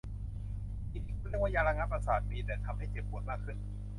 [0.91, 3.57] สิ่งที่คุณเรียกว่ายาระงับประสาทมีแต่ทำให้เจ็บปวดมากขึ้น